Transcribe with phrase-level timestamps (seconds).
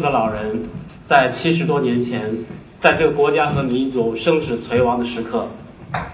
[0.00, 0.62] 这是一群特殊的老人，
[1.04, 2.22] 在七十多年前，
[2.78, 5.46] 在这个国家和民族生死存亡的时刻，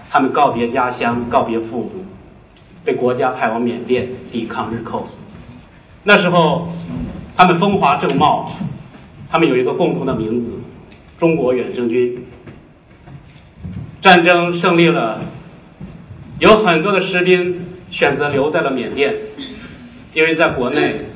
[0.09, 1.91] 他们告别家乡，告别父母，
[2.83, 5.07] 被国家派往缅甸抵抗日寇。
[6.03, 6.67] 那时候，
[7.35, 8.49] 他们风华正茂，
[9.29, 10.51] 他们有一个共同的名字——
[11.17, 12.25] 中国远征军。
[14.01, 15.21] 战争胜利了，
[16.39, 19.15] 有很多的士兵选择留在了缅甸，
[20.13, 21.06] 因为在国内，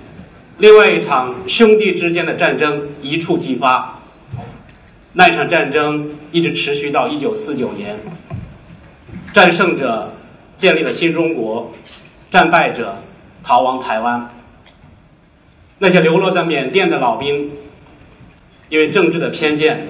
[0.61, 3.99] 另外一场兄弟之间的战争一触即发。
[5.13, 7.99] 那一场战争一直持续到一九四九年，
[9.33, 10.13] 战胜者
[10.53, 11.73] 建立了新中国，
[12.29, 13.01] 战败者
[13.43, 14.29] 逃亡台湾。
[15.79, 17.49] 那些流落在缅甸的老兵，
[18.69, 19.87] 因为政治的偏见，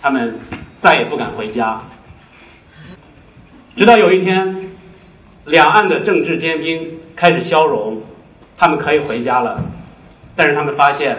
[0.00, 0.40] 他们
[0.76, 1.82] 再也不敢回家。
[3.76, 4.70] 直到有一天，
[5.44, 8.00] 两岸的政治坚冰开始消融，
[8.56, 9.62] 他们可以回家了。
[10.40, 11.18] 但是他们发现，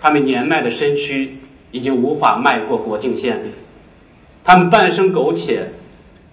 [0.00, 1.38] 他们年迈的身躯
[1.70, 3.40] 已经无法迈过国境线，
[4.42, 5.68] 他们半生苟且，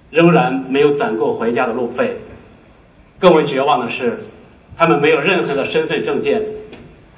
[0.10, 2.18] 仍然没有攒够回家的路费。
[3.20, 4.24] 更为绝望的是，
[4.76, 6.42] 他们没有任何的身份证件，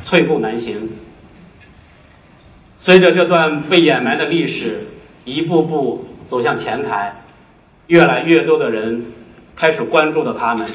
[0.01, 0.89] 寸步难行。
[2.75, 4.87] 随着这段被掩埋的历史
[5.23, 7.15] 一步步走向前台。
[7.87, 9.05] 越来越多的人
[9.55, 10.67] 开始关注到他们，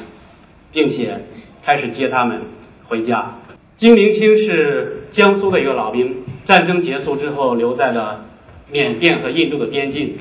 [0.72, 1.22] 并且
[1.62, 2.40] 开始接他们
[2.88, 3.34] 回家。
[3.80, 8.26] 金明清是江苏的一个老兵，战争结束之后留在了
[8.70, 10.18] 缅甸和印度的边境。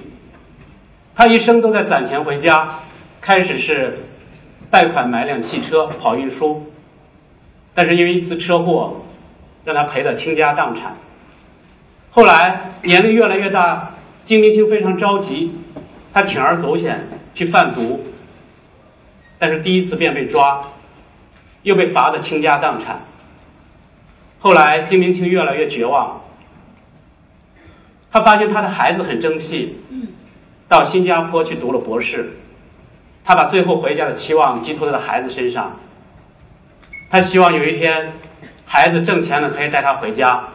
[1.13, 2.79] 他一生都在攒钱回家，
[3.19, 3.99] 开始是
[4.71, 6.71] 贷款买辆汽车跑运输，
[7.73, 9.01] 但是因为一次车祸，
[9.65, 10.95] 让他赔得倾家荡产。
[12.11, 13.91] 后来年龄越来越大，
[14.23, 15.51] 金明清非常着急。
[16.13, 18.05] 他铤而走险去贩毒，
[19.37, 20.63] 但是第一次便被抓，
[21.63, 23.01] 又被罚得倾家荡产。
[24.39, 26.21] 后来金明清越来越绝望，
[28.11, 29.77] 他发现他的孩子很争气，
[30.67, 32.37] 到新加坡去读了博士。
[33.23, 35.79] 他把最后回家的期望寄托在了孩子身上，
[37.09, 38.13] 他希望有一天
[38.65, 40.45] 孩子挣钱了可以带他回家，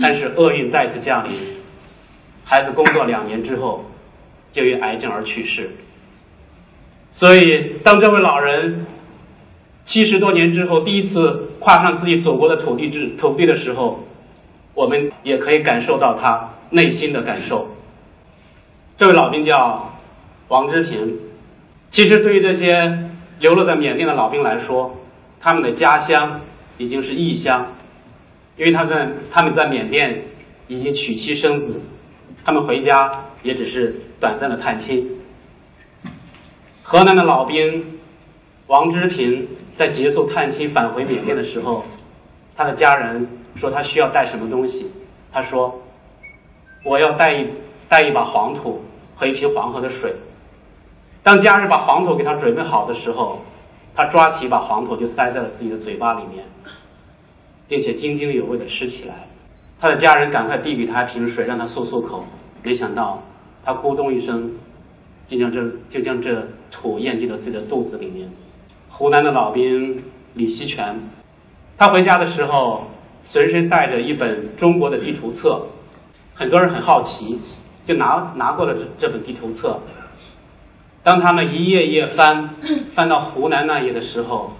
[0.00, 1.38] 但是厄运再次降临，
[2.44, 3.84] 孩子工作两年之后。
[4.54, 5.68] 就因癌症而去世。
[7.10, 8.86] 所以，当这位老人
[9.82, 14.04] 七十多年之后第一次跨上自己祖国的土地之土地的时候，
[14.74, 17.68] 我们也可以感受到他内心的感受。
[18.98, 19.94] 这位老兵叫
[20.48, 21.18] 王之平。
[21.88, 23.08] 其实，对于这些
[23.38, 24.94] 流落在缅甸的老兵来说，
[25.40, 26.42] 他们的家乡
[26.76, 27.72] 已经是异乡，
[28.58, 30.22] 因为他在他们在缅甸
[30.68, 31.80] 已经娶妻生子，
[32.44, 33.24] 他们回家。
[33.44, 35.06] 也只是短暂的探亲。
[36.82, 37.98] 河南的老兵
[38.68, 41.84] 王之平在结束探亲返回缅甸的时候，
[42.56, 43.26] 他的家人
[43.56, 44.90] 说他需要带什么东西，
[45.32, 45.80] 他说
[46.84, 47.48] ：“我要带一
[47.88, 48.82] 带一把黄土
[49.16, 50.14] 和一瓶黄河的水。”
[51.22, 53.40] 当家人把黄土给他准备好的时候，
[53.94, 56.44] 他抓起一把黄土就塞在了自己的嘴巴里面，
[57.66, 59.26] 并且津津有味的吃起来。
[59.80, 62.24] 他的家人赶快递给他一瓶水，让他漱漱口，
[62.62, 63.22] 没想到。
[63.64, 64.52] 他咕咚一声，
[65.26, 68.30] 就将这就将这土咽进了自己的肚子里面。
[68.96, 70.96] 湖南的老兵李希全，
[71.76, 72.84] 他回家的时候
[73.24, 75.66] 随身带着一本中国的地图册，
[76.32, 77.40] 很多人很好奇，
[77.84, 79.80] 就拿拿过了这这本地图册。
[81.02, 82.50] 当他们一页页翻，
[82.94, 84.52] 翻到湖南那页的时候，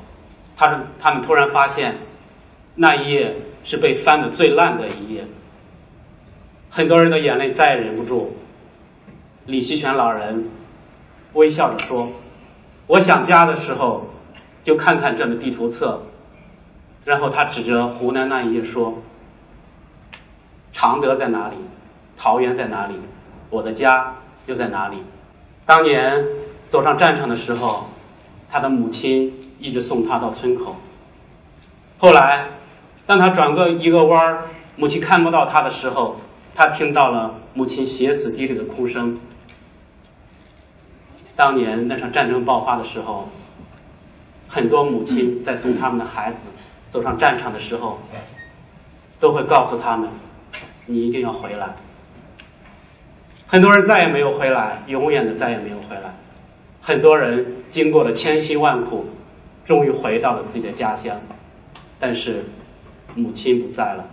[0.56, 1.98] 他他们突然发现，
[2.74, 5.26] 那一页是被翻的最烂的一页。
[6.70, 8.34] 很多人的眼泪再也忍不住。
[9.46, 10.50] 李希全老人
[11.34, 12.08] 微笑着说
[12.88, 14.06] ：“我想家的时候，
[14.64, 16.02] 就看看这本地图册。”
[17.04, 19.02] 然后他指着湖南那一页说
[20.72, 21.56] ：“常德在哪里？
[22.16, 22.94] 桃园在哪里？
[23.50, 24.14] 我的家
[24.46, 24.96] 又在哪里？”
[25.66, 26.24] 当年
[26.66, 27.88] 走上战场的时候，
[28.50, 30.76] 他的母亲一直送他到村口。
[31.98, 32.48] 后来，
[33.06, 34.46] 当他转过一个弯儿，
[34.76, 36.16] 母亲看不到他的时候，
[36.54, 39.18] 他听到了母亲歇斯底里的哭声。
[41.36, 43.28] 当年那场战争爆发的时候，
[44.54, 46.46] 很多母亲在送他们的孩子
[46.86, 47.98] 走上战场的时候，
[49.18, 50.08] 都会告诉他们
[50.86, 51.74] ：“你一定要回来。”
[53.48, 56.14] 很多人再也没有回来，永远的再也没有回来。
[56.80, 59.06] 很多人经过了千辛万苦，
[59.64, 61.20] 终于回到了自己的家乡，
[61.98, 62.44] 但是
[63.16, 64.04] 母亲不在了。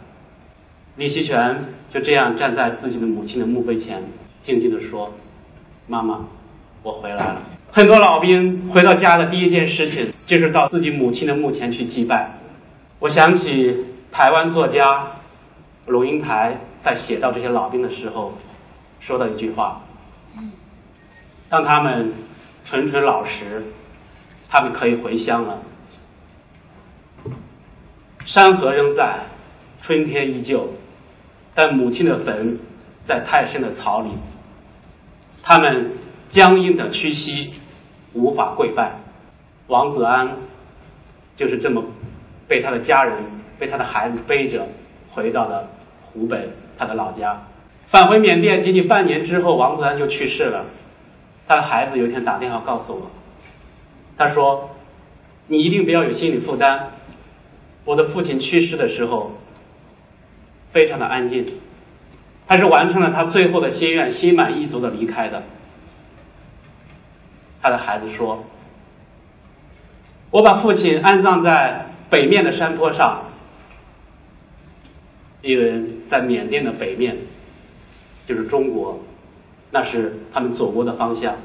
[0.96, 4.04] 李希全就这样站在自己的母亲的墓碑前，
[4.40, 5.14] 静静地说
[5.86, 6.26] ：“妈妈。”
[6.82, 7.44] 我回来了。
[7.74, 12.32] 很多老兵回到家的第一件事情就是到自己母亲的墓前去祭拜。
[13.00, 15.08] 我想起台湾作家
[15.86, 18.38] 龙应台在写到这些老兵的时候
[19.00, 19.82] 说的一句话：
[21.48, 22.14] 当他们
[22.66, 23.64] 纯纯老实，
[24.50, 25.60] 他们可以回乡了。
[28.26, 29.22] 山河仍在，
[29.82, 30.74] 春天依旧，
[31.56, 32.60] 但母亲的坟
[33.02, 34.10] 在太深的草里。
[35.42, 35.94] 他们
[36.30, 37.54] 僵硬的屈膝，
[38.14, 38.94] 无法跪拜。
[39.68, 40.30] 王子安
[41.36, 41.84] 就是这么
[42.48, 43.24] 被他的家人、
[43.58, 44.68] 被他的孩子背着
[45.12, 45.68] 回到了
[46.04, 47.42] 湖北他的老家。
[47.88, 50.66] 返回缅甸仅仅半年之后，王子安就去世了。
[51.48, 53.12] 他的孩子有一天打电话告诉我，
[54.18, 54.70] 他说
[55.48, 56.92] ：“你一定不要有心理负担。
[57.84, 59.32] 我的父亲去世的时候
[60.72, 61.46] 非常的安静。”
[62.48, 65.44] 他是完成了他最后的心愿，心满意足的离开的。
[67.62, 68.44] 他的孩子说
[70.32, 73.26] ：“我把父亲安葬在北面的山坡上，
[75.42, 77.18] 一个人在缅甸的北面
[78.28, 79.00] 就是中国，
[79.72, 81.36] 那是他们祖国的方向。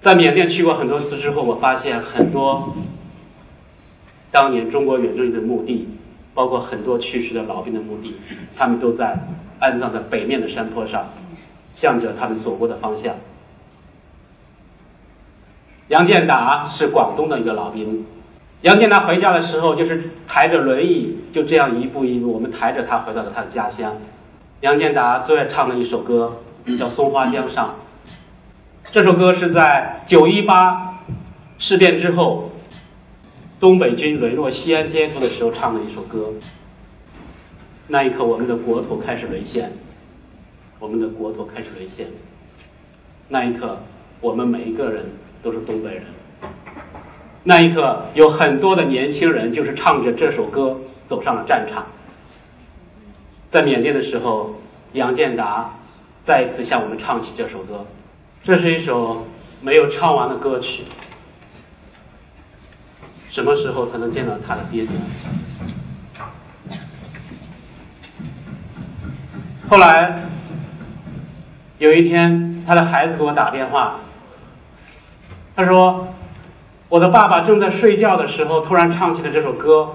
[0.00, 2.74] 在缅甸去过很多次之后，我发现很多
[4.30, 5.88] 当年中国远征军的墓地。”
[6.36, 8.14] 包括很多去世的老兵的墓地，
[8.54, 9.18] 他们都在
[9.58, 11.08] 安葬在北面的山坡上，
[11.72, 13.16] 向着他们祖国的方向。
[15.88, 18.04] 杨建达是广东的一个老兵，
[18.62, 23.94] 杨建达回家的时候就是抬着轮椅，就这样一步一步，我们抬着他回到了他的家乡。
[24.60, 26.38] 杨建达最爱唱的一首歌
[26.78, 27.68] 叫《松花江上》，
[28.90, 31.00] 这首歌是在九一八
[31.58, 32.50] 事变之后。
[33.58, 36.30] 东北军沦落西安街头的时候唱的一首歌。
[37.88, 39.72] 那一刻，我们的国土开始沦陷，
[40.78, 42.08] 我们的国土开始沦陷。
[43.30, 43.78] 那一刻，
[44.20, 45.06] 我们每一个人
[45.46, 46.02] 都是东北人。
[47.44, 51.86] 那一刻，有很多的年轻人就是唱着这首歌走上了战场。
[53.48, 54.56] 在缅甸的时候，
[54.94, 55.72] 杨建达
[56.20, 57.86] 再一次向我们唱起这首歌。
[58.42, 59.24] 这是一首
[59.60, 60.82] 没有唱完的歌曲。
[63.28, 64.90] 什么时候才能见到他的爹爹？
[69.68, 70.24] 后来
[71.78, 74.00] 有一天，他的孩子给我打电话，
[75.56, 76.08] 他说
[76.90, 79.88] ：“我的爸爸正在睡觉的时候，突然唱起了这首歌。”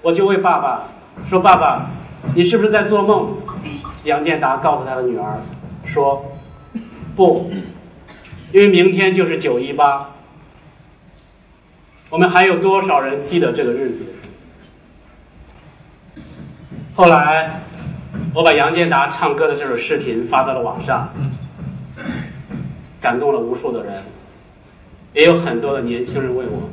[0.00, 0.84] 我就问爸爸
[1.26, 1.90] 说：“爸爸，
[2.36, 3.36] 你是不是在做梦？”
[4.04, 5.42] 杨建达告诉他的女儿
[5.84, 6.24] 说
[7.16, 7.50] ：“不，
[8.52, 10.10] 因为明天就是九一八。”
[12.08, 14.06] 我们还有多少人记得这个日子？
[16.94, 17.60] 后来，
[18.32, 21.08] 我把杨建达唱歌的这首视频发到了网上，
[23.00, 24.02] 感动了无数的人，
[25.18, 26.70] 也有很多的年轻人问我：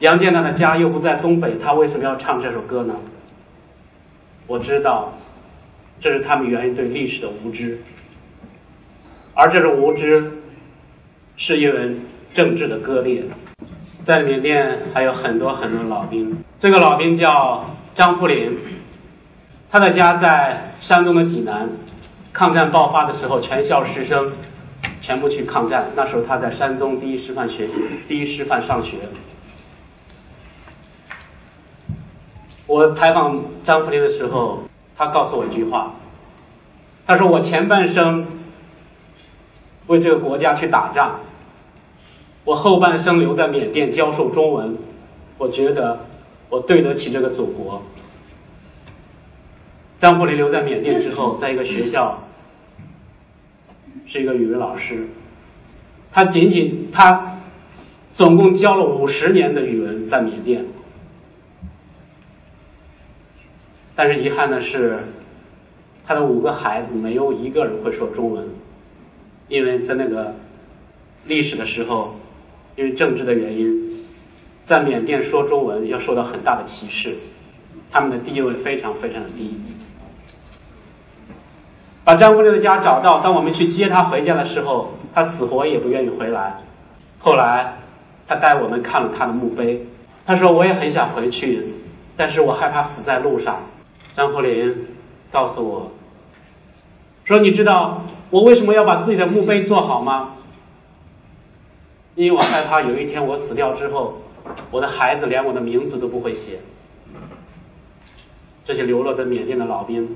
[0.00, 2.94] 杨建达的家又不在东北，他为什么要唱这首歌呢？
[4.46, 5.14] 我知道，
[5.98, 7.80] 这是他们源于对历史的无知，
[9.32, 10.30] 而这种无知，
[11.36, 11.96] 是因为。
[12.34, 13.22] 政治的割裂，
[14.02, 16.36] 在缅甸还有很多很多老兵。
[16.58, 18.58] 这个老兵叫张福林，
[19.70, 21.70] 他的家在山东的济南。
[22.34, 24.32] 抗战爆发的时候，全校师生
[25.06, 25.92] 全部去抗战。
[25.94, 27.74] 那时候他在山东第一师范学习，
[28.08, 28.96] 第一师范上学。
[32.66, 34.64] 我采访张福林的时候，
[34.96, 35.92] 他告诉我一句话，
[37.06, 38.26] 他说：“我前半生
[39.86, 41.20] 为这个国家去打仗。”
[42.44, 44.76] 我后半生留在缅甸教授中文，
[45.38, 46.00] 我觉得
[46.50, 47.80] 我对得起这个祖国。
[50.00, 52.18] 张福林留在缅甸之后，在一个学校
[54.06, 55.06] 是一个语文老师，
[56.10, 57.38] 他仅仅他
[58.12, 60.64] 总共教了五十年的语文在缅甸，
[63.94, 65.00] 但是遗憾的是，
[66.06, 68.48] 他的五个孩子没有一个人会说中文，
[69.48, 70.34] 因为在那个
[71.26, 72.16] 历史的时候。
[72.78, 74.04] 因为政治的原因，
[74.62, 77.16] 在缅甸说中文要受到很大的歧视，
[77.90, 79.58] 他们的地位非常非常的低。
[82.06, 86.54] 把张福林的家找到，当我们去接他回家的时候，他死活也不愿意回来。
[87.18, 87.78] 后来，
[88.28, 89.84] 他带我们看了他的墓碑，
[90.24, 91.74] 他说：“我也很想回去，
[92.16, 93.56] 但是我害怕死在路上。”
[94.14, 94.86] 张福林
[95.32, 95.90] 告诉我，
[97.24, 100.34] 说：“你知道我为什么要把自己的墓碑做好吗？”
[102.14, 104.14] 因为我害怕有一天我死掉之后，
[104.70, 106.60] 我的孩子连我的名字都不会写。
[108.64, 110.08] 这些流落在缅甸的老兵，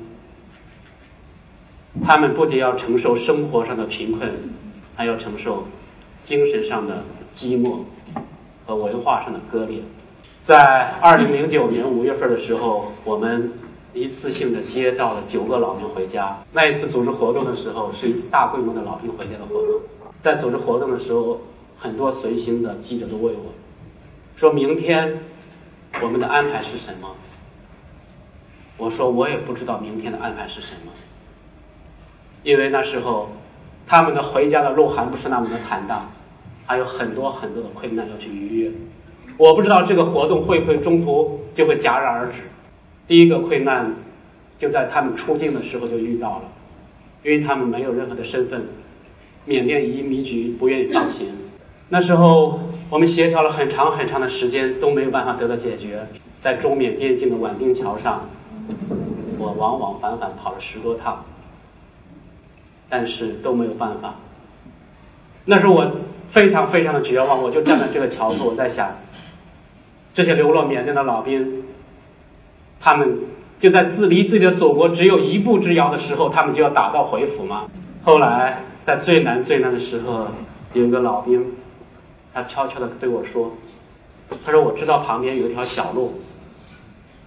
[2.06, 4.30] 他们不仅要承受生活上的贫困，
[4.94, 5.64] 还要承受
[6.22, 7.04] 精神上的
[7.34, 7.80] 寂寞
[8.64, 9.80] 和文化上的割裂。
[10.40, 13.52] 在二零零九年五月份的时候，我们
[13.92, 16.38] 一次性的接到了九个老兵回家。
[16.52, 19.80] 那一次组织活动的时候，是一次大规模的老兵回家的活动。
[20.18, 21.40] 在组织活动的时候，
[21.76, 23.52] 很多随行的记者都问我，
[24.36, 25.18] 说明天
[26.00, 27.08] 我们的安排是什么？
[28.78, 30.92] 我说我也不知道明天的安排是什么，
[32.42, 33.28] 因为那时候
[33.86, 36.10] 他们的回家的路还不是那么的坦荡，
[36.66, 38.70] 还有很多很多的困难要去逾越。
[39.36, 42.42] 我不知道这个活动会不会中途就会戛然而止。
[43.06, 43.94] 第一个困难
[44.58, 46.42] 就在他们出境的时候就遇到了，
[47.24, 48.66] 因为他们没有任何的身份，
[49.44, 51.28] 缅甸移民局不愿意放行。
[51.88, 56.06] 那时候我们协调了很长很长的时间都没有办法得到解决，
[56.36, 58.28] 在中缅边境的畹町桥上，
[59.38, 61.24] 我往往返返跑了十多趟，
[62.90, 64.16] 但是都没有办法。
[65.46, 65.90] 那时候我
[66.28, 68.94] 非常非常的绝望，我就站在这个桥头，我在想。
[70.12, 71.62] 这些流落缅甸的老兵，
[72.80, 73.20] 他们
[73.60, 77.66] 就在自离自己的祖国只有一步之遥的时候，他们就要打道回府吗？
[78.02, 80.26] 后来在最难最难的时候，
[80.72, 81.54] 有一个老兵，
[82.34, 83.52] 他悄悄的对我说
[84.44, 86.20] ：“他说我知道旁边有一条小路，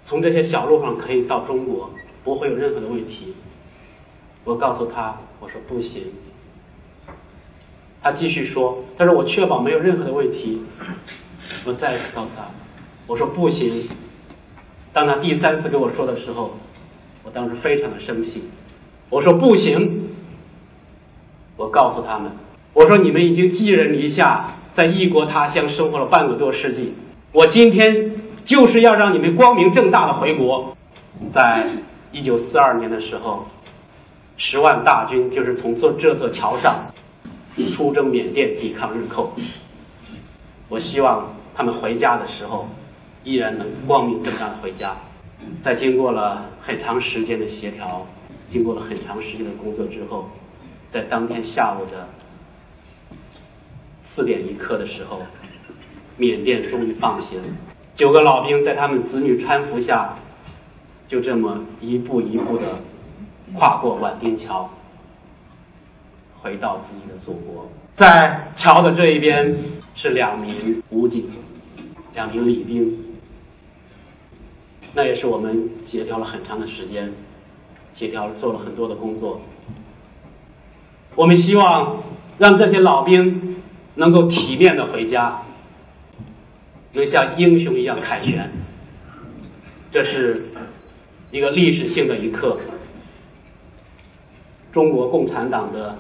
[0.04, 1.90] 从这些小路上可以到中国，
[2.26, 3.34] 不会有任何的问题。”
[4.44, 6.04] 我告诉他：“我说不行。”
[8.02, 10.62] 他继续说：“他说我确保没有任何的问题。”
[11.66, 12.44] 我再一次告诉他。
[13.08, 13.90] 我说不行。
[14.94, 16.52] 当他第三次跟我说的时候，
[17.24, 18.44] 我当时非常的生气。
[19.10, 20.10] 我说不行。
[21.56, 22.32] 我告诉他们，
[22.74, 26.94] 我说你们已经寄人篱下，在异国他乡生活了半个多世纪。
[27.32, 28.12] 我今天
[28.44, 30.76] 就是要让你们光明正大的回国。
[31.30, 31.68] 在
[32.12, 33.46] 一九四二年的时候，
[34.38, 36.94] 十万大军就是从这这座桥上
[37.72, 39.34] 出征缅甸，抵抗日寇。
[40.70, 42.68] 我希望他们回家的时候。
[43.26, 44.94] 依然能光明正大的回家。
[45.62, 48.06] 在经过了很长时间的协调，
[48.50, 50.30] 经过了很长时间的工作之后，
[50.90, 52.06] 在当天下午的
[54.02, 55.22] 四点一刻的时候，
[56.18, 57.40] 缅甸终于放行。
[57.96, 60.18] 九个老兵在他们子女搀扶下，
[61.08, 62.82] 就这么一步一步的
[63.56, 64.70] 跨过畹町桥，
[66.42, 67.70] 回到自己的祖国。
[67.94, 69.56] 在桥的这一边
[69.94, 71.30] 是两名武警，
[72.14, 73.00] 两名礼兵。
[74.96, 77.14] 那也是我们协调了很长的时间，
[77.94, 79.42] 协调做了很多的工作。
[81.16, 82.04] 我们希望
[82.40, 83.58] 让这些老兵
[83.96, 85.44] 能够体面的回家，
[86.94, 88.52] 能像英雄一样凯旋。
[89.92, 90.46] 这是
[91.30, 92.58] 一个历史性的一刻。
[94.74, 95.98] 中国共产党的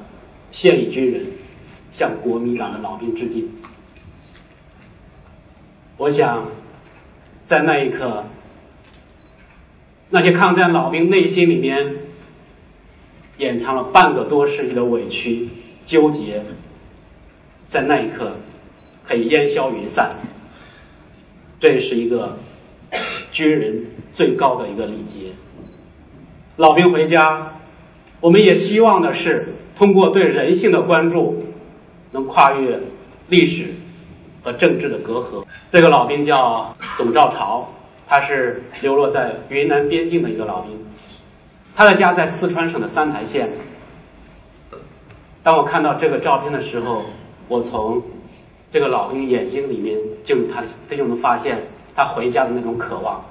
[0.52, 1.26] 现役军人
[1.94, 3.50] 向国民党的老兵致敬。
[5.96, 6.46] 我想，
[7.44, 8.26] 在那一刻。
[10.10, 11.96] 那些抗战老兵内心里面
[13.38, 15.50] 掩藏了半个多世纪的委屈、
[15.86, 16.44] 纠结，
[17.66, 18.36] 在那一刻
[19.04, 20.16] 可以烟消云散。
[21.60, 22.38] 这是一个
[23.32, 25.32] 军人最高的一个礼节。
[26.58, 27.62] 老兵回家，
[28.24, 31.44] 我们也希望的是通过对人性的关注，
[32.12, 32.80] 能跨越
[33.28, 33.74] 历史
[34.42, 35.44] 和政治的隔阂。
[35.70, 37.68] 这个老兵叫董兆朝。
[38.08, 40.72] 他是流落在云南边境的一个老兵，
[41.74, 43.50] 他的家在四川省的三台县。
[45.42, 47.04] 当我看到这个照片的时候，
[47.48, 48.02] 我从
[48.70, 51.58] 这个老兵眼睛里面就他他就能发现
[51.96, 53.22] 他回家的那种渴望。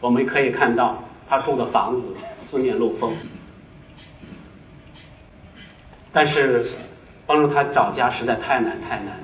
[0.00, 3.12] 我们可以看到他住的房子四面漏风，
[6.12, 6.66] 但是
[7.26, 9.18] 帮助他找家实在太难太难，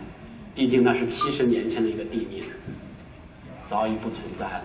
[0.54, 2.44] 毕竟那是七十年前的一个地名。
[3.62, 4.62] 早已不存在了。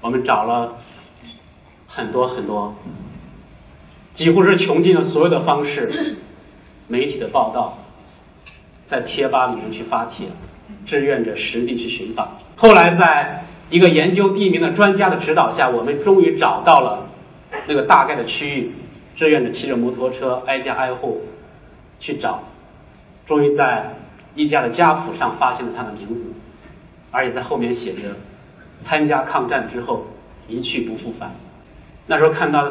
[0.00, 0.78] 我们找了
[1.86, 2.74] 很多很多，
[4.14, 6.16] 几乎是穷尽了所有的方式，
[6.88, 7.76] 媒体的报道，
[8.86, 10.28] 在贴吧里面去发帖，
[10.86, 12.38] 志愿者实地去寻访。
[12.56, 17.06] 后来，在一个研究地名的专家的指导下，我们终于找到了
[17.66, 18.72] 那个大概的区域。
[19.14, 21.22] 志愿者骑着摩托车挨家挨户
[21.98, 22.42] 去找，
[23.26, 23.94] 终于在
[24.34, 26.32] 一家的家谱上发现了他的名字。
[27.10, 28.16] 而且在后面写着
[28.78, 30.06] “参加抗战之后
[30.46, 31.34] 一去不复返”。
[32.06, 32.70] 那时候看到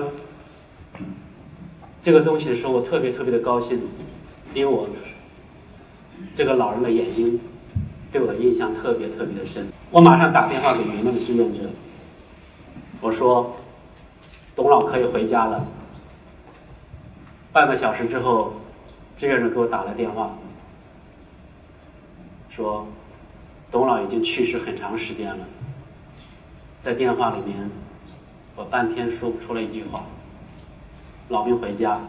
[2.01, 3.79] 这个东西的时候，我特别特别的高兴，
[4.53, 4.87] 因为我
[6.35, 7.39] 这个老人的眼睛
[8.11, 9.67] 对我的印象特别特别的深。
[9.91, 11.59] 我马上打电话给云南的志愿者，
[13.01, 13.57] 我说
[14.55, 15.67] ：“董老可以回家了。”
[17.51, 18.53] 半个小时之后，
[19.17, 20.35] 志愿者给我打来电话，
[22.49, 22.87] 说。
[23.71, 25.45] 董老已经去世很长时间了，
[26.81, 27.69] 在电话里面，
[28.55, 30.03] 我半天说不出来一句话。
[31.27, 31.99] 老兵回家，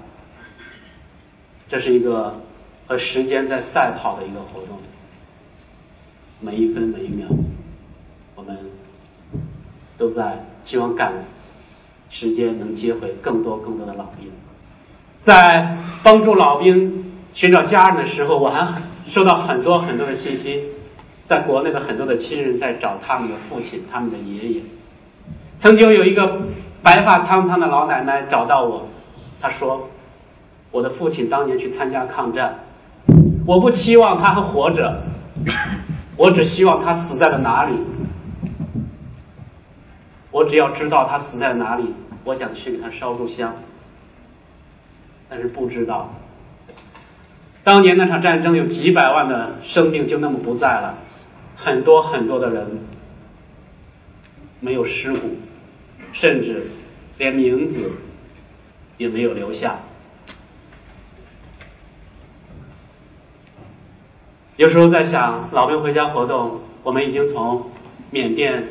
[1.68, 2.34] 这是一个
[2.86, 4.78] 和时间在赛跑的一个活动，
[6.40, 7.28] 每一分每一秒，
[8.34, 8.56] 我们
[9.98, 11.12] 都在希望赶
[12.08, 14.32] 时间能接回更多更多的老兵。
[15.20, 20.64] 在帮助老兵寻找家人的时候，我还很收到很多很多的信息，
[21.24, 24.62] 在国内的很多的亲人在找他们的父亲、他们的爷爷。
[25.56, 26.40] 曾经有一个
[26.82, 28.88] 白发苍苍的老奶奶找到我。
[29.42, 29.88] 她说
[30.70, 32.58] ：“我的父亲当年去参加抗战，
[33.46, 35.02] 我不期望他还活着，
[36.16, 37.74] 我只希望他死在了哪里。
[40.30, 43.52] 我只要知道他死在哪里，我想去给他烧炷香。
[45.30, 46.12] 但是不知道，
[47.64, 50.98] 当年那场战争有几百万的生命就那么不在了，
[51.56, 52.66] 很多很多的人
[54.60, 55.36] 没有尸骨，
[56.12, 56.66] 甚至
[57.16, 57.90] 连名字。”
[59.00, 59.78] 也没有留下。
[64.56, 67.70] 有时候在想，老兵回家活动，我们已经从
[68.10, 68.68] 缅甸、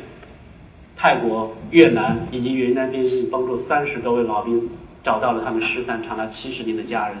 [0.96, 4.70] 泰国、越南以及云南边境帮助三十多位老兵
[5.02, 7.16] 找到了他们失散长达七十年的家人。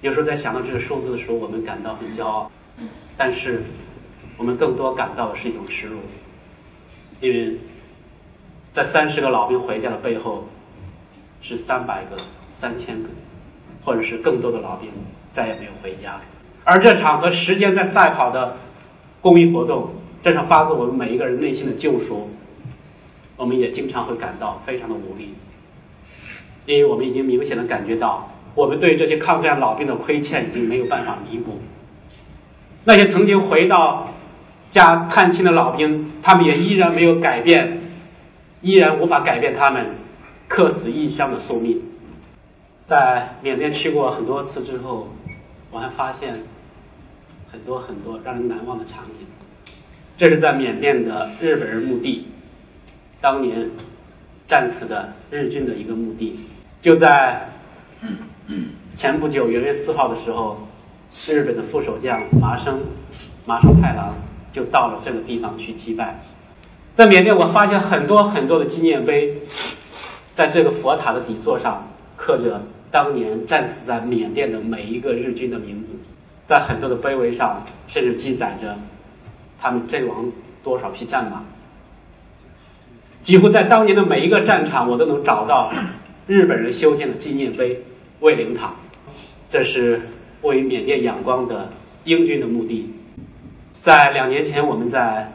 [0.00, 2.50] 有时候在想到这个数字的时候，我们感到很骄傲，
[3.16, 3.62] 但是
[4.36, 5.98] 我们更多感到的是一种耻辱，
[7.20, 7.58] 因为
[8.72, 10.46] 在三十个老兵回家的背后。
[11.42, 12.16] 是三百个、
[12.50, 13.08] 三千个，
[13.84, 14.90] 或者是更多的老兵
[15.28, 16.18] 再也没有回家。
[16.64, 18.56] 而这场和时间在赛跑的
[19.20, 19.90] 公益活动，
[20.24, 22.30] 这场发自我们每一个人内心的救赎，
[23.36, 25.34] 我们也经常会感到非常的无力，
[26.66, 31.58] 因为我们已经明显的感觉到，我们对这些抗战老兵的亏欠已经没有办法弥补。
[32.84, 34.12] 那些曾经回到
[34.68, 37.80] 家探亲的老兵，他们也依然没有改变，
[38.60, 39.86] 依然无法改变他们。
[40.48, 41.82] 客死异乡的宿命，
[42.80, 45.08] 在缅甸去过很多次之后，
[45.72, 46.44] 我还发现
[47.50, 49.26] 很多很多让人难忘的场景。
[50.16, 52.28] 这是在缅甸的日本人墓地，
[53.20, 53.68] 当年
[54.46, 56.38] 战死的日军的一个墓地。
[56.82, 57.48] 就在
[58.94, 60.68] 前不久元月四号的时候，
[61.26, 62.80] 日本的副首相麻生
[63.44, 64.14] 麻生太郎
[64.52, 66.20] 就到了这个地方去祭拜。
[66.94, 69.42] 在缅甸，我发现很多很多的纪念碑。
[70.32, 72.60] 在这个佛塔的底座上刻着
[72.90, 75.94] 当年战死在缅甸的每一个日军的名字，
[76.44, 78.76] 在很多的碑文上甚至记载着
[79.58, 80.30] 他们阵亡
[80.62, 81.42] 多少匹战马。
[83.22, 85.72] 几乎在当年的每一个战场，我都能找到
[86.26, 87.80] 日本人修建的纪念碑、
[88.20, 88.74] 卫灵塔。
[89.48, 90.02] 这是
[90.42, 92.92] 位于缅甸仰光的英军的墓地。
[93.78, 95.32] 在两年前，我们在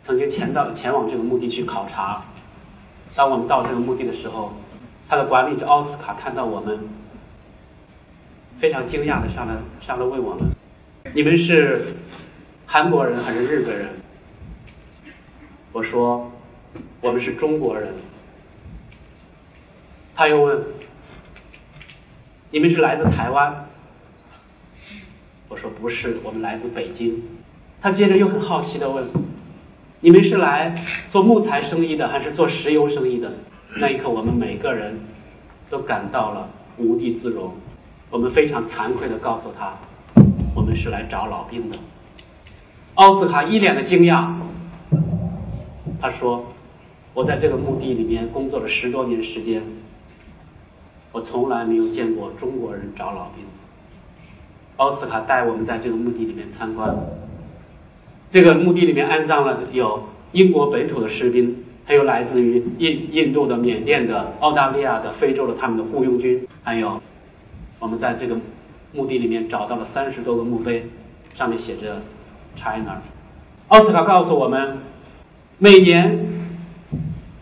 [0.00, 2.24] 曾经前到前往这个墓地去考察。
[3.14, 4.52] 当我们到这个墓地的时候，
[5.08, 6.80] 他的管理者奥斯卡看到我们，
[8.58, 10.50] 非常惊讶的上来上来问我们
[11.14, 11.94] ：“你们是
[12.66, 13.88] 韩国人还是日本人？”
[15.70, 16.28] 我说
[17.00, 17.94] ：“我们是中国人。”
[20.18, 20.60] 他又问
[22.50, 23.68] ：“你们是来自台湾？”
[25.48, 27.22] 我说：“不是，我们来自北京。”
[27.80, 29.06] 他接着又很好奇的问。
[30.00, 33.30] 你们是来做木材生意的，还是做石油生意的？
[33.76, 34.98] 那一刻，我们每个人
[35.70, 37.54] 都感到了无地自容。
[38.10, 39.72] 我们非常惭愧的告诉他，
[40.52, 41.78] 我们是来找老兵的。
[42.94, 44.34] 奥斯卡一脸的惊讶，
[46.00, 46.44] 他说
[47.14, 49.62] ：“我在这个墓地里面工作了十多年时间，
[51.12, 53.44] 我从来没有见过中国人找老兵。”
[54.76, 56.96] 奥斯卡带我们在这个墓地里面参观。
[58.30, 67.00] 这个墓地里面安葬了有英国本土的士兵，还有来自于印印度的、缅甸的、澳大利亚的、非洲的他们的雇佣军，还有
[67.78, 68.36] 我们在这个
[68.92, 70.84] 墓地里面找到了三十多个墓碑，
[71.34, 72.02] 上面写着
[72.54, 73.00] “China”。
[73.68, 74.78] 奥斯卡告诉我们，
[75.56, 76.26] 每年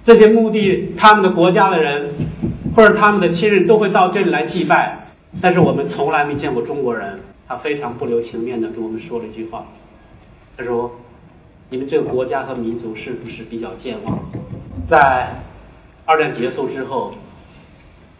[0.04, 2.14] 这些墓地他们的国家的人
[2.76, 4.98] 或者他们的亲人都会到这里来祭拜，
[5.40, 7.18] 但是我们从来没见过中国人。
[7.48, 9.64] 他非常不留情面的跟我们说了一句话。
[10.58, 10.90] 他说
[11.70, 14.18] ：“你们这个国家和民族是不是比较健忘？
[14.82, 15.28] 在
[16.04, 17.14] 二战结束之后，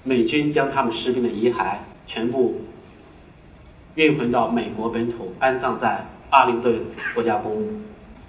[0.05, 1.75] 美军将他们士兵的遗骸
[2.07, 2.63] 全部
[3.97, 6.81] 运回到美国本土，安葬在阿灵顿
[7.15, 7.67] 国家公墓。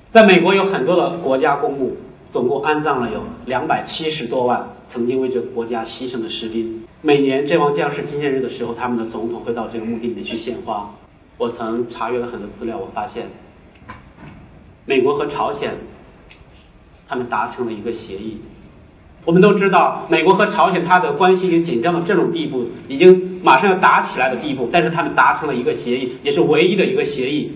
[0.09, 1.95] 在美国有很多的国家公墓，
[2.29, 6.83] 总共安葬了有两百七十多万曾经为这个国家牺牲的士兵。
[7.01, 10.93] 每年阵亡将士纪念日的时候，他们的总统会到这个墓地里面去献花。
[11.37, 13.27] 我曾查阅了很多资料，我发现。”
[14.85, 15.73] 美国和朝鲜
[17.07, 18.41] 他们达成了一个协议。
[19.25, 24.69] 我们都知道，美国和朝鲜它的关系已经紧张到这种地步，已经马上要打起来的地步。
[24.71, 27.51] 但是他们达成了一个协议，也是唯一的一个协议，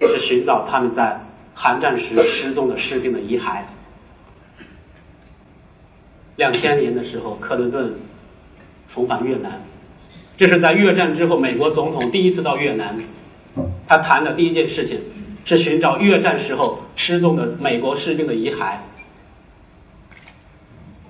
[0.00, 1.20] 是寻找他们在
[1.58, 3.62] 韩战时失踪的士兵的遗骸。
[6.36, 7.94] 两千年的时候，克林顿
[8.86, 9.62] 重返越南，
[10.36, 12.94] 这是在越战之后美国总统第一次到越南，
[13.88, 15.00] 他谈的第一件事情
[15.46, 18.76] 是寻找越战时候失踪的美国士兵的遗骸。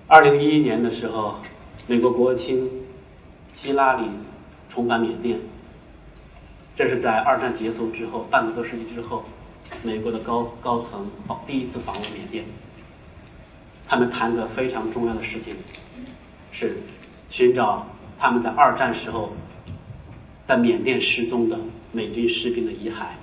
[0.06, 1.34] 二零一一年的时候，
[1.88, 2.70] 美国国务卿
[3.52, 4.04] 希拉里
[4.68, 5.40] 重返缅甸。
[6.76, 9.24] 这是在二战结束之后半个多世纪之后，
[9.82, 12.44] 美国的高高层访第一次访问缅甸。
[13.88, 15.54] 他们谈的非常重要的事情
[16.50, 16.78] 是
[17.30, 17.86] 寻找
[18.18, 19.32] 他们在二战时候
[20.42, 21.56] 在缅甸失踪的
[21.92, 23.14] 美军士兵的遗骸。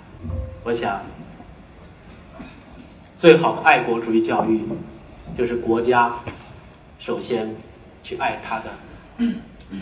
[0.63, 1.01] 我想，
[3.17, 4.61] 最好的爱国主义教育
[5.37, 6.13] 就是国家。
[6.99, 7.53] 首先，
[8.01, 8.65] 去爱他的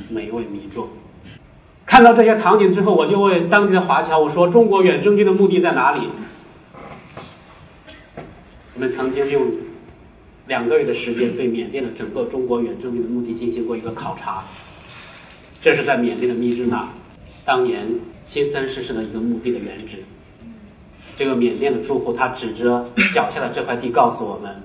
[0.10, 0.88] 每一位民众。
[1.86, 6.10] 看到这些场景之后，我就问当地的华侨：“我说，中国远征军的目的在哪里？”
[8.82, 9.46] 我们曾经用
[10.48, 14.44] 两个月的时间对缅甸的整个中国远征军的墓地进行过一个考察。
[15.62, 16.90] 这是在缅甸的密支那，
[17.46, 17.88] 当年
[18.26, 20.04] 新三世市的一个墓地的原址。
[21.16, 24.60] 这个缅甸的住户他指着脚下的这块地告诉我们。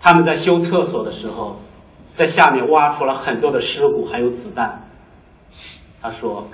[0.00, 1.60] 他们在修厕所的时候，
[2.14, 4.88] 在下面挖出了很多的尸骨，还有子弹。
[6.00, 6.48] 他说：“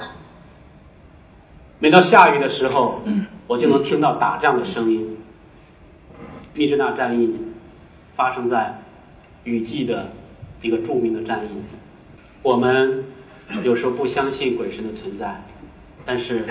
[1.79, 3.00] 每到下雨的时候，
[3.46, 5.16] 我就能听到打仗的声音。”
[6.57, 7.37] 密支那战役
[8.14, 8.83] 发生在
[9.45, 10.11] 雨季的
[10.62, 11.49] 一个著名的战役。
[12.42, 13.05] 我们
[13.62, 15.42] 有时候不相信鬼神的存在，
[16.05, 16.45] 但是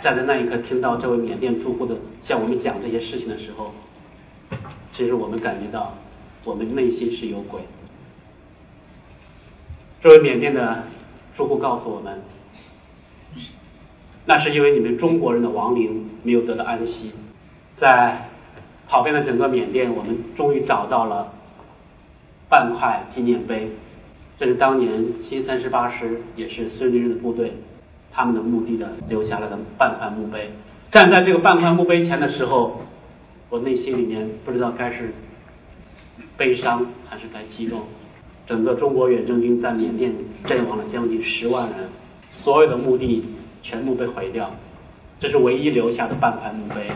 [0.00, 3.72] 站在那一刻听到这位缅甸住户的向我们讲这些事情的时候，
[4.92, 5.94] 其实我们感觉到。
[6.44, 7.60] 我们内心是有鬼。
[10.00, 10.84] 这位缅甸的
[11.34, 12.22] 住户告诉我们，
[14.26, 17.10] 那是因为你们中国人的亡灵没有得到安息。
[17.74, 18.28] 在
[18.88, 21.32] 跑遍了整个缅甸，我们终于找到了
[22.48, 23.70] 半块纪念碑。
[24.38, 27.52] 这是当年新三十八师，也是孙立人的部队，
[28.12, 30.50] 他们的墓地的留下来的半块墓碑。
[30.90, 32.80] 站在这个半块墓碑前的时候，
[33.48, 35.12] 我内心里面不知道该是。
[36.38, 37.80] 悲伤还是该激动？
[38.46, 40.12] 整个中国远征军在缅甸
[40.44, 41.88] 阵亡了将近十万人，
[42.28, 43.24] 所有的墓地
[43.62, 44.50] 全部被毁掉，
[45.18, 46.90] 这是唯一留下的半块墓碑。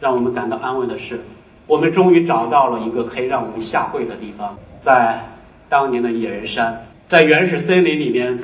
[0.00, 1.20] 让我们感到安慰的是，
[1.66, 5.20] 我们终于找到了一个可以让我们下跪的地方，在
[5.68, 8.38] 当年的野人山，在原始森林里面，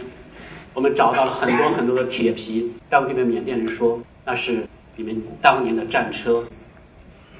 [0.74, 2.72] 我们找到了很多很多的铁皮。
[2.88, 6.44] 当地的缅甸人说，那是你们当年的战车，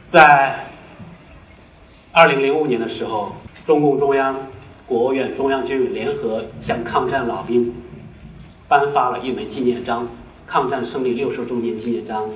[0.07, 0.67] 在。
[2.15, 3.33] 二零零五年的时候，
[3.65, 4.37] 中共中央、
[4.87, 7.73] 国务院、中央军委联合向抗战老兵
[8.69, 10.07] 颁发了一枚纪念章——
[10.47, 12.29] 抗战胜利六十周年纪念章。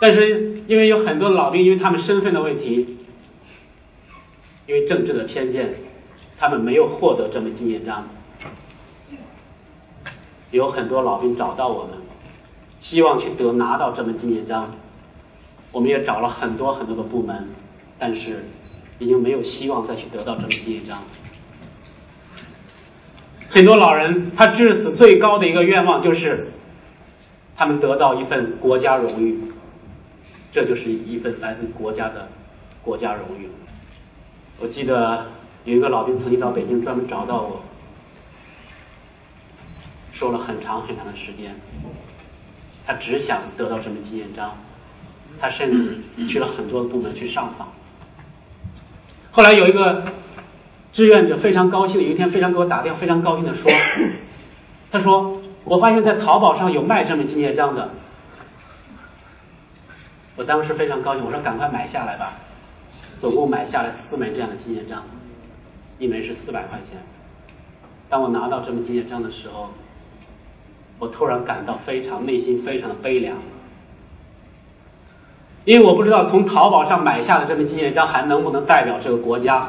[0.00, 2.96] 但是，因为有很多老兵，因为他们身份的问题，
[4.66, 5.74] 因为政治的偏见，
[6.36, 8.08] 他们没有获得这枚纪念章。
[10.50, 11.92] 有很多老兵找到我们，
[12.80, 14.74] 希望去得拿到这枚纪念章。
[15.70, 17.48] 我们也找了很多很多的部门，
[17.98, 18.44] 但是。
[19.02, 21.02] 已经没有希望再去得到这枚纪念章。
[23.48, 26.48] 很多老人他至死最高的一个愿望就是，
[27.56, 29.40] 他们得到一份国家荣誉，
[30.52, 32.28] 这就是一份来自国家的
[32.82, 33.48] 国家荣誉。
[34.58, 35.26] 我记得
[35.64, 37.62] 有一个老兵曾经到北京专门找到我，
[40.10, 41.54] 说了很长很长的时间，
[42.84, 44.56] 他只想得到这枚纪念章，
[45.40, 47.68] 他甚至去了很多的部门去上访。
[49.30, 50.02] 后来有一个
[50.92, 53.70] 志愿者非常高兴，有一天非常给我打电话，非常高兴的说
[54.90, 57.90] ：“他说我发现在淘宝上有卖这枚纪念章的。”
[60.36, 62.34] 我当时非常高兴，我说：“赶快买下来吧！”
[63.18, 65.04] 总共买下来四枚这样的纪念章，
[65.98, 66.98] 一枚是四百块钱。
[68.08, 69.70] 当我拿到这枚纪念章的时候，
[70.98, 73.36] 我突然感到非常内心非常的悲凉。
[75.66, 79.68] 因为我不知道从淘宝上买下的这枚纪念章还能不能代表这个国家。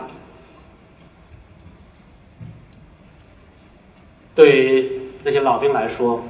[4.34, 6.24] 对于那些老兵来说，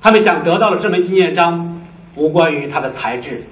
[0.00, 1.71] 他们想得到的这枚纪念章，
[2.16, 3.44] 无关于它的材质，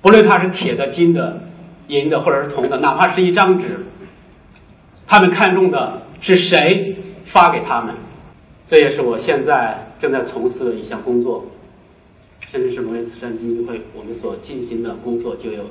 [0.00, 1.42] 不论它是铁的、金的、
[1.88, 3.86] 银的或者是铜的，哪怕是一张纸，
[5.06, 7.94] 他们看重的是谁发给他们。
[8.66, 11.44] 这也是我现在正在从事的一项工作。
[12.46, 15.64] 甚至是农业慈善基金会，我们所进行的工作就有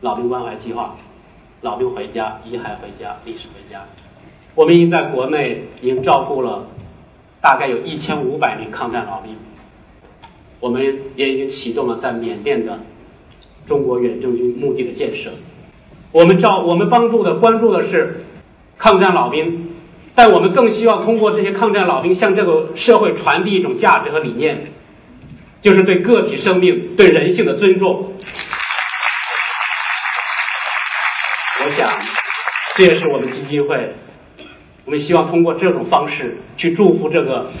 [0.00, 0.96] 老兵关怀计划、
[1.60, 3.84] 老兵回家、遗骸回家、历史回家。
[4.54, 6.66] 我们已经在国内已经照顾了
[7.42, 9.36] 大概有一千五百名抗战老兵。
[10.60, 12.78] 我们也已经启动了在缅甸的
[13.66, 15.30] 中国远征军墓地的建设。
[16.12, 18.24] 我们照我们帮助的关注的是
[18.76, 19.74] 抗战老兵，
[20.14, 24.72] 但我们更希望通过这些抗战老兵向这个社会传递一种价值和理念，
[25.60, 28.12] 就是对个体生命、对人性的尊重。
[31.64, 31.88] 我想，
[32.76, 33.94] 这也是我们基金会，
[34.84, 37.52] 我们希望通过这种方式去祝福这个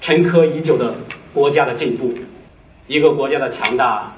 [0.00, 0.94] 沉疴已久的
[1.34, 2.14] 国家的进步。
[2.88, 4.16] 一个国家的强大，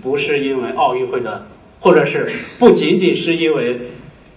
[0.00, 1.44] 不是因为奥运会的，
[1.80, 3.90] 或者是不仅仅是因为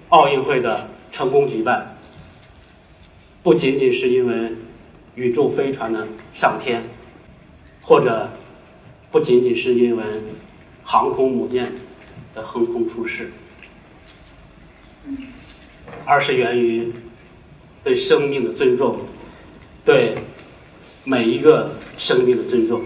[0.09, 1.95] 奥运会的成功举办，
[3.43, 4.51] 不仅仅是因为
[5.13, 6.83] 宇宙飞船的上天，
[7.83, 8.27] 或者
[9.11, 10.03] 不仅仅是因为
[10.83, 11.71] 航空母舰
[12.33, 13.31] 的横空出世，
[16.05, 16.91] 而是源于
[17.83, 18.97] 对生命的尊重，
[19.85, 20.17] 对
[21.03, 22.81] 每一个生命的尊重。